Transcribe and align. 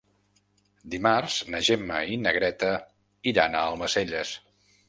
Dimarts 0.93 1.35
na 1.55 1.61
Gemma 1.69 2.01
i 2.15 2.19
na 2.23 2.35
Greta 2.39 2.73
iran 3.33 3.59
a 3.59 3.63
Almacelles. 3.71 4.37